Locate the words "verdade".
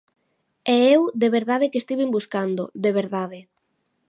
1.37-1.69, 2.99-3.39